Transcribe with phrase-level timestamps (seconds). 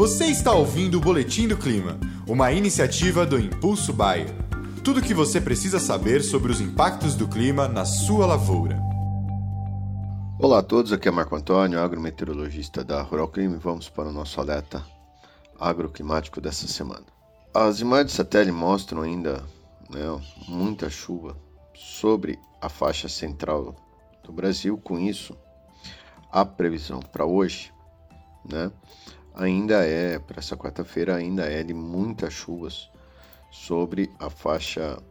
[0.00, 4.34] Você está ouvindo o Boletim do Clima, uma iniciativa do Impulso Bayer.
[4.82, 8.80] Tudo o que você precisa saber sobre os impactos do clima na sua lavoura.
[10.38, 14.12] Olá a todos, aqui é Marco Antônio, agrometeorologista da Rural Clima e vamos para o
[14.12, 14.82] nosso alerta
[15.60, 17.04] agroclimático dessa semana.
[17.52, 19.44] As imagens de satélite mostram ainda
[19.90, 21.36] né, muita chuva
[21.74, 23.76] sobre a faixa central
[24.24, 24.78] do Brasil.
[24.78, 25.36] Com isso,
[26.32, 27.70] a previsão para hoje,
[28.50, 28.72] né,
[29.34, 32.90] ainda é para essa quarta-feira ainda é de muitas chuvas
[33.50, 35.02] sobre a faixa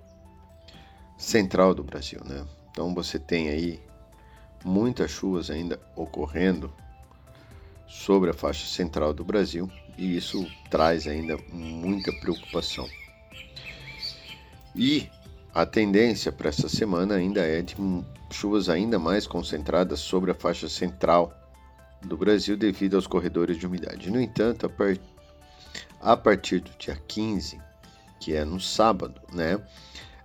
[1.18, 2.46] central do Brasil, né?
[2.72, 3.80] Então você tem aí
[4.64, 6.74] muitas chuvas ainda ocorrendo
[7.88, 12.88] sobre a faixa central do Brasil e isso traz ainda muita preocupação.
[14.76, 15.10] E
[15.54, 17.76] a tendência para essa semana ainda é de
[18.32, 21.34] chuvas ainda mais concentradas sobre a faixa central
[22.02, 24.10] do Brasil devido aos corredores de umidade.
[24.10, 24.98] No entanto, a, par...
[26.02, 27.60] a partir do dia 15,
[28.20, 29.62] que é no sábado, né,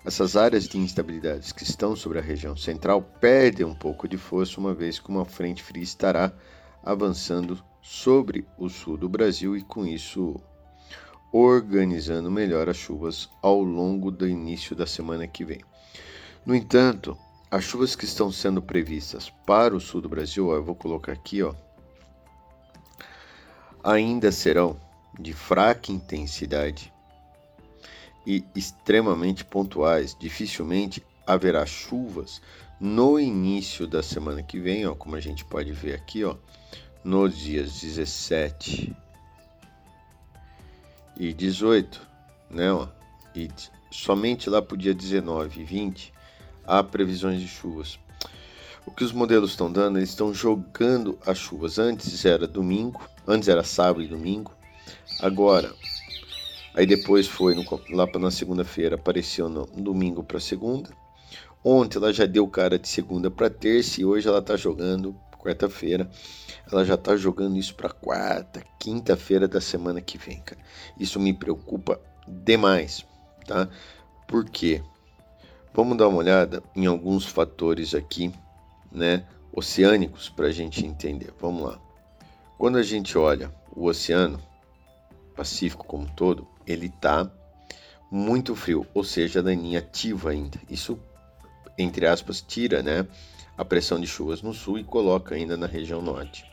[0.04, 4.60] essas áreas de instabilidades que estão sobre a região central perdem um pouco de força,
[4.60, 6.32] uma vez que uma frente fria estará
[6.82, 10.38] avançando sobre o sul do Brasil e, com isso,
[11.32, 15.60] organizando melhor as chuvas ao longo do início da semana que vem.
[16.44, 17.16] No entanto,
[17.54, 21.12] as chuvas que estão sendo previstas para o sul do Brasil, ó, eu vou colocar
[21.12, 21.54] aqui, ó,
[23.84, 24.76] ainda serão
[25.20, 26.92] de fraca intensidade
[28.26, 30.16] e extremamente pontuais.
[30.18, 32.42] Dificilmente haverá chuvas
[32.80, 36.34] no início da semana que vem, ó, como a gente pode ver aqui, ó,
[37.04, 38.96] nos dias 17
[41.16, 42.04] e 18,
[42.50, 42.72] né?
[42.72, 42.88] Ó,
[43.32, 43.48] e
[43.92, 46.13] somente lá para o dia 19 e 20
[46.66, 47.98] há previsões de chuvas.
[48.86, 51.78] O que os modelos estão dando, eles estão jogando as chuvas.
[51.78, 54.52] Antes era domingo, antes era sábado e domingo.
[55.20, 55.72] Agora,
[56.74, 60.90] aí depois foi no, lá na segunda-feira, apareceu no domingo para segunda.
[61.64, 66.10] Ontem ela já deu cara de segunda para terça e hoje ela está jogando quarta-feira.
[66.70, 70.60] Ela já está jogando isso para quarta, quinta-feira da semana que vem, cara.
[70.98, 73.06] Isso me preocupa demais,
[73.46, 73.68] tá?
[74.26, 74.82] Por quê?
[75.76, 78.32] Vamos dar uma olhada em alguns fatores aqui,
[78.92, 81.34] né, oceânicos para a gente entender.
[81.40, 81.80] Vamos lá.
[82.56, 84.40] Quando a gente olha o oceano
[85.34, 87.28] Pacífico como todo, ele está
[88.08, 90.60] muito frio, ou seja, a laninha ativa ainda.
[90.70, 90.96] Isso,
[91.76, 93.04] entre aspas, tira, né,
[93.58, 96.44] a pressão de chuvas no sul e coloca ainda na região norte.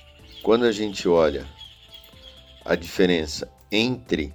[0.41, 1.47] Quando a gente olha
[2.65, 4.33] a diferença entre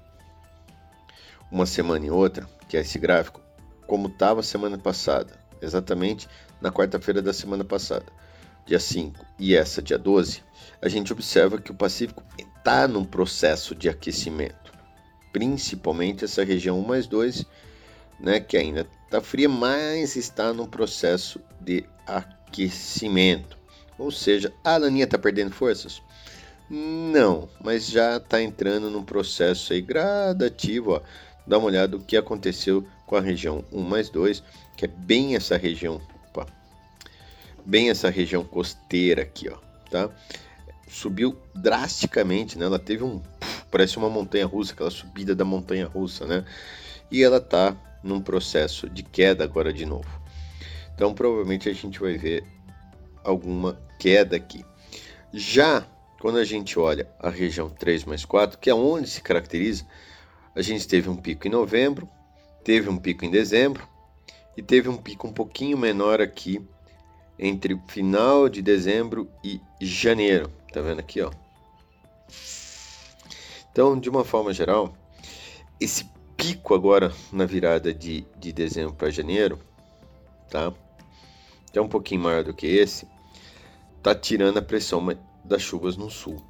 [1.50, 3.40] uma semana e outra, que é esse gráfico,
[3.86, 6.28] como estava semana passada, exatamente
[6.60, 8.06] na quarta-feira da semana passada,
[8.66, 10.42] dia 5, e essa, dia 12,
[10.82, 14.72] a gente observa que o Pacífico está num processo de aquecimento,
[15.32, 17.44] principalmente essa região 1 mais 2,
[18.18, 23.56] né, que ainda está fria, mas está num processo de aquecimento.
[23.98, 26.02] Ou seja, a laninha está perdendo forças?
[26.68, 30.92] Não, mas já está entrando num processo aí gradativo.
[30.92, 31.00] Ó.
[31.46, 34.42] Dá uma olhada o que aconteceu com a região 1 mais 2,
[34.76, 36.46] que é bem essa região, opa,
[37.64, 39.56] bem essa região costeira aqui, ó,
[39.90, 40.10] tá?
[40.88, 42.66] Subiu drasticamente, né?
[42.66, 43.22] Ela teve um,
[43.70, 46.44] parece uma montanha russa, aquela subida da montanha russa, né?
[47.10, 50.08] E ela tá num processo de queda agora de novo.
[50.94, 52.44] Então provavelmente a gente vai ver
[53.22, 54.64] alguma queda aqui.
[55.32, 55.86] Já
[56.20, 59.84] quando a gente olha a região 3 mais 4, que é onde se caracteriza,
[60.54, 62.08] a gente teve um pico em novembro,
[62.66, 63.86] teve um pico em dezembro
[64.56, 66.60] e teve um pico um pouquinho menor aqui
[67.38, 70.50] entre final de dezembro e janeiro.
[70.72, 71.30] Tá vendo aqui, ó?
[73.70, 74.92] Então, de uma forma geral,
[75.78, 79.60] esse pico agora na virada de, de dezembro para janeiro,
[80.50, 80.72] tá?
[81.72, 83.06] É um pouquinho maior do que esse,
[84.02, 85.06] tá tirando a pressão
[85.44, 86.42] das chuvas no sul.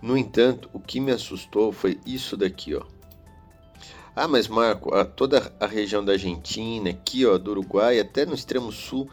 [0.00, 2.93] No entanto, o que me assustou foi isso daqui, ó.
[4.16, 8.34] Ah, mas Marco, a, toda a região da Argentina, aqui ó, do Uruguai, até no
[8.34, 9.08] extremo sul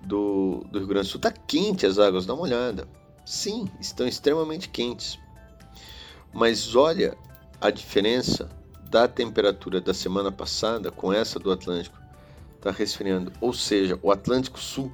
[0.00, 2.86] do, do Rio Grande do Sul, tá quente as águas, dá uma olhada.
[3.26, 5.18] Sim, estão extremamente quentes.
[6.32, 7.16] Mas olha
[7.60, 8.48] a diferença
[8.88, 11.98] da temperatura da semana passada com essa do Atlântico.
[12.56, 13.32] Está resfriando.
[13.40, 14.92] Ou seja, o Atlântico Sul,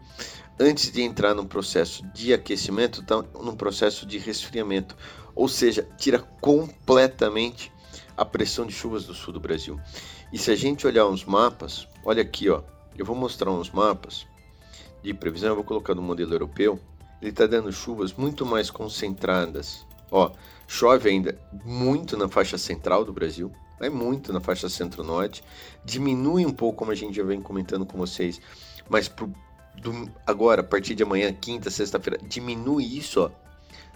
[0.59, 4.97] antes de entrar num processo de aquecimento, está num processo de resfriamento.
[5.35, 7.74] Ou seja, tira completamente
[8.17, 9.79] a pressão de chuvas do sul do Brasil.
[10.33, 12.63] E se a gente olhar uns mapas, olha aqui, ó,
[12.97, 14.27] eu vou mostrar uns mapas
[15.03, 16.79] de previsão, eu vou colocar no modelo europeu.
[17.21, 20.31] Ele está dando chuvas muito mais concentradas Ó,
[20.69, 23.51] chove ainda muito na faixa central do Brasil,
[23.81, 25.43] vai muito na faixa centro-norte,
[25.85, 28.41] diminui um pouco, como a gente já vem comentando com vocês,
[28.89, 29.33] mas pro,
[29.77, 33.31] do, agora, a partir de amanhã, quinta, sexta-feira, diminui isso, ó,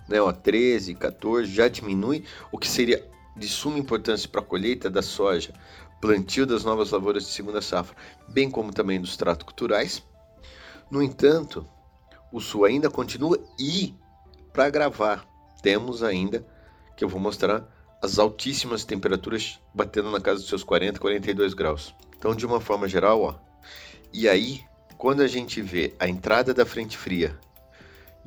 [0.09, 4.91] né, ó, 13, 14, já diminui, o que seria de suma importância para a colheita
[4.91, 5.55] da soja,
[6.01, 7.97] plantio das novas lavouras de segunda safra,
[8.29, 10.03] bem como também dos tratos culturais.
[10.91, 11.67] No entanto,
[12.33, 13.95] o sul ainda continua e,
[14.53, 15.27] para gravar,
[15.63, 16.47] temos ainda,
[16.97, 17.67] que eu vou mostrar,
[18.03, 21.95] as altíssimas temperaturas batendo na casa dos seus 40, 42 graus.
[22.17, 23.35] Então, de uma forma geral, ó.
[24.13, 24.63] E aí,
[24.97, 27.39] quando a gente vê a entrada da frente fria,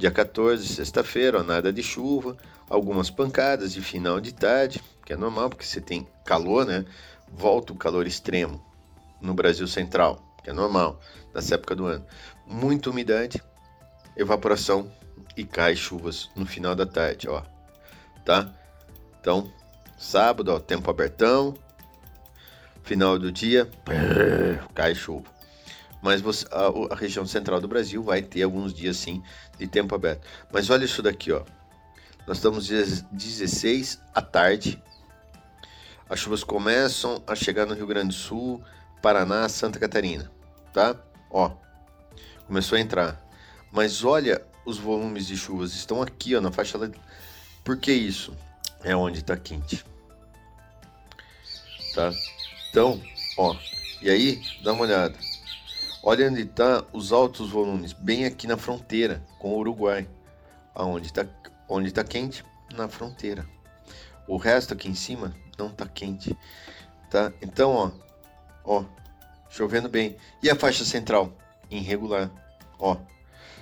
[0.01, 2.35] dia 14, sexta-feira, nada de chuva,
[2.67, 6.83] algumas pancadas de final de tarde, que é normal porque você tem calor, né?
[7.31, 8.59] Volta o calor extremo
[9.21, 10.99] no Brasil Central, que é normal
[11.35, 12.03] nessa época do ano.
[12.47, 13.39] Muita umidade,
[14.17, 14.91] evaporação
[15.37, 17.43] e cai chuvas no final da tarde, ó.
[18.25, 18.51] Tá?
[19.19, 19.53] Então,
[19.99, 21.53] sábado, ó, tempo abertão.
[22.81, 23.69] Final do dia,
[24.73, 25.29] cai chuva.
[26.01, 29.21] Mas você, a, a, região central do Brasil vai ter alguns dias sim
[29.57, 30.25] de tempo aberto.
[30.51, 31.43] Mas olha isso daqui, ó.
[32.27, 34.81] Nós estamos 16 à tarde.
[36.09, 38.63] As chuvas começam a chegar no Rio Grande do Sul,
[39.01, 40.29] Paraná, Santa Catarina,
[40.73, 40.95] tá?
[41.29, 41.51] Ó,
[42.45, 43.21] começou a entrar.
[43.71, 46.77] Mas olha os volumes de chuvas estão aqui, ó, na faixa.
[47.63, 48.35] Por que isso?
[48.83, 49.85] É onde está quente,
[51.93, 52.11] tá?
[52.69, 53.01] Então,
[53.37, 53.55] ó,
[54.01, 55.15] e aí dá uma olhada.
[56.03, 60.09] Olha onde está os altos volumes, bem aqui na fronteira com o Uruguai,
[60.73, 61.27] aonde está
[61.69, 62.43] onde está quente
[62.73, 63.45] na fronteira.
[64.27, 66.35] O resto aqui em cima não está quente,
[67.07, 67.31] tá?
[67.39, 67.91] Então, ó,
[68.79, 68.85] ó,
[69.47, 70.17] chovendo bem.
[70.41, 71.31] E a faixa central
[71.69, 72.31] irregular,
[72.79, 72.97] ó,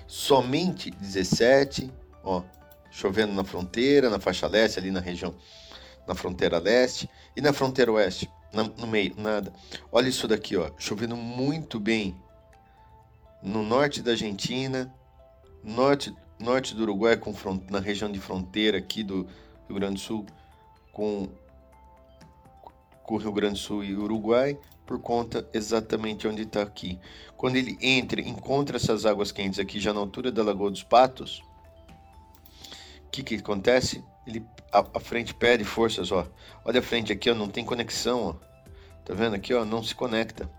[0.08, 1.92] somente 17,
[2.24, 2.42] ó,
[2.90, 5.36] chovendo na fronteira, na faixa leste, ali na região,
[6.08, 9.52] na fronteira leste e na fronteira oeste, no meio, nada.
[9.92, 12.16] Olha isso daqui, ó, chovendo muito bem
[13.42, 14.94] no norte da Argentina,
[15.64, 17.34] norte, norte do Uruguai, com,
[17.70, 19.28] na região de fronteira aqui do
[19.68, 20.26] Rio Grande do Sul,
[20.92, 21.30] com,
[23.04, 27.00] com o Rio Grande do Sul e Uruguai, por conta exatamente onde está aqui.
[27.38, 31.44] Quando ele entra, encontra essas águas quentes aqui já na altura da Lagoa dos Patos,
[33.06, 34.04] o que, que acontece?
[34.26, 36.28] Ele, a, a, frente perde forças, ó.
[36.64, 38.34] Olha a frente aqui, ó, não tem conexão, ó.
[39.04, 40.50] Tá vendo aqui, ó, não se conecta.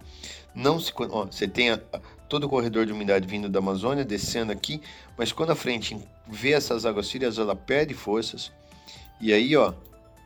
[0.52, 2.00] Não se, ó, você tem a, a,
[2.30, 4.80] todo o corredor de umidade vindo da Amazônia, descendo aqui,
[5.18, 5.98] mas quando a frente
[6.28, 8.52] vê essas águas frias, ela perde forças.
[9.20, 9.74] E aí, ó,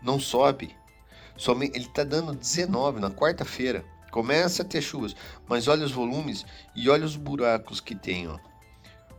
[0.02, 0.76] não sobe.
[1.34, 3.82] Somente, ele tá dando 19 na quarta-feira.
[4.10, 5.16] Começa a ter chuvas,
[5.48, 6.44] mas olha os volumes
[6.76, 8.28] e olha os buracos que tem.
[8.28, 8.38] Ó.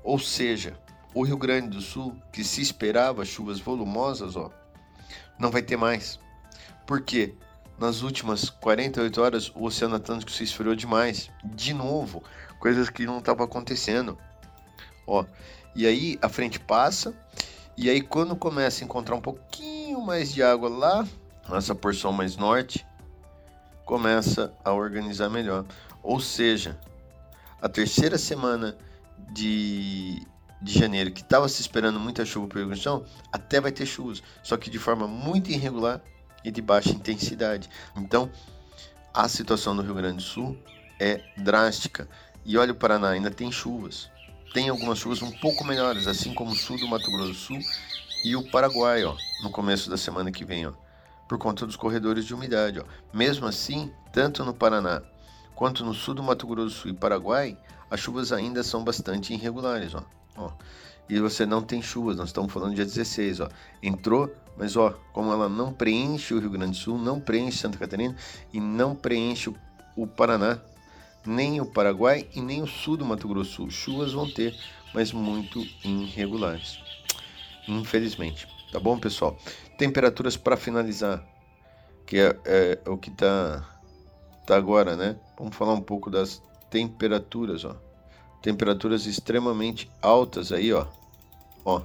[0.03, 0.79] Ou seja,
[1.11, 4.51] o Rio Grande do Sul, que se esperava chuvas volumosas, ó,
[5.39, 6.19] não vai ter mais.
[6.85, 7.33] Por quê?
[7.77, 11.30] Nas últimas 48 horas, o Oceano Atlântico se esfriou demais.
[11.44, 12.24] De novo,
[12.60, 14.18] coisas que não estavam acontecendo.
[15.06, 15.25] Ó,
[15.75, 17.13] e aí a frente passa,
[17.77, 21.07] e aí quando começa a encontrar um pouquinho mais de água lá,
[21.50, 22.86] nessa porção mais norte,
[23.83, 25.66] começa a organizar melhor.
[26.01, 26.80] Ou seja,
[27.62, 28.77] a terceira semana
[29.31, 30.25] de,
[30.62, 34.56] de janeiro, que estava se esperando muita chuva para irrigação, até vai ter chuvas, só
[34.56, 36.01] que de forma muito irregular
[36.45, 37.69] e de baixa intensidade.
[37.98, 38.29] Então,
[39.13, 40.58] a situação do Rio Grande do Sul
[41.00, 42.08] é drástica.
[42.46, 44.10] E olha o Paraná, ainda tem chuvas.
[44.53, 47.60] Tem algumas chuvas um pouco melhores, assim como o sul do Mato Grosso do Sul
[48.24, 50.74] e o Paraguai, ó, no começo da semana que vem, ó
[51.27, 52.79] por conta dos corredores de umidade.
[52.79, 52.86] Ó.
[53.13, 55.01] Mesmo assim, tanto no Paraná
[55.55, 57.58] quanto no sul do Mato Grosso do Sul e Paraguai,
[57.89, 59.93] as chuvas ainda são bastante irregulares.
[59.96, 60.03] Ó.
[60.38, 60.51] Ó.
[61.07, 63.41] E você não tem chuvas, nós estamos falando dia 16.
[63.41, 63.50] Ó.
[63.81, 67.77] Entrou, mas ó, como ela não preenche o Rio Grande do Sul, não preenche Santa
[67.77, 68.15] Catarina
[68.51, 69.53] e não preenche
[69.95, 70.59] o, Paraná,
[71.25, 73.69] nem o Paraguai e nem o sul do Mato Grosso Sul.
[73.69, 74.57] Chuvas vão ter,
[74.93, 76.79] mas muito irregulares.
[77.67, 78.47] Infelizmente.
[78.71, 79.38] Tá bom, pessoal?
[79.77, 81.24] Temperaturas para finalizar,
[82.05, 83.63] que é, é, o que tá,
[84.45, 85.17] tá agora, né?
[85.38, 87.75] Vamos falar um pouco das temperaturas, ó.
[88.45, 90.85] Temperaturas extremamente altas aí, ó.
[91.65, 91.81] Ó.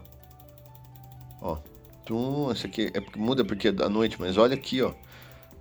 [1.41, 1.57] Ó.
[2.05, 4.93] Tum, essa aqui é muda porque é da noite, mas olha aqui, ó.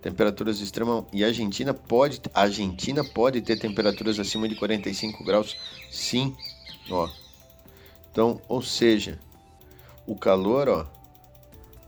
[0.01, 1.05] Temperaturas extremas.
[1.13, 2.19] E a Argentina pode.
[2.33, 5.55] A Argentina pode ter temperaturas acima de 45 graus.
[5.89, 6.35] Sim.
[6.91, 7.07] Ó.
[8.11, 9.17] Então, ou seja,
[10.05, 10.99] o calor, ó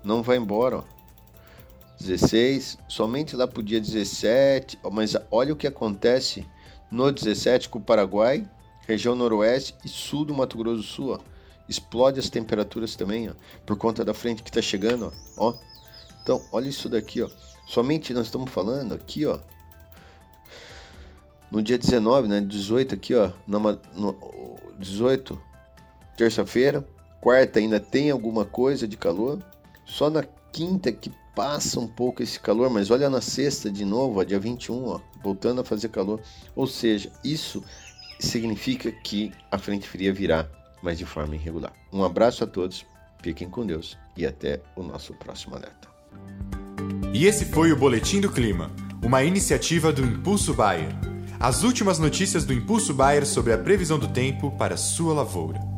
[0.01, 0.83] não vai embora, ó.
[1.99, 6.47] 16, somente lá pro dia 17, mas olha o que acontece
[6.89, 8.49] no 17 com o Paraguai,
[8.91, 11.19] região noroeste e sul do Mato Grosso do Sul, ó.
[11.67, 13.33] explode as temperaturas também, ó,
[13.65, 15.49] por conta da frente que está chegando, ó.
[15.49, 15.53] ó.
[16.21, 17.29] Então, olha isso daqui, ó.
[17.65, 19.39] Somente nós estamos falando aqui, ó.
[21.49, 22.41] No dia 19, né?
[22.41, 23.31] 18 aqui, ó.
[23.47, 25.41] No, no 18,
[26.15, 26.87] terça-feira.
[27.19, 29.43] Quarta ainda tem alguma coisa de calor.
[29.85, 34.19] Só na quinta que passa um pouco esse calor, mas olha na sexta de novo,
[34.19, 36.21] ó, dia 21, ó, voltando a fazer calor.
[36.55, 37.63] Ou seja, isso
[38.25, 40.47] significa que a frente fria virá,
[40.81, 41.73] mas de forma irregular.
[41.91, 42.85] Um abraço a todos,
[43.21, 45.89] fiquem com Deus e até o nosso próximo alerta.
[47.13, 48.71] E esse foi o Boletim do Clima,
[49.03, 50.89] uma iniciativa do Impulso Bayer.
[51.39, 55.70] As últimas notícias do Impulso Bayer sobre a previsão do tempo para sua lavoura.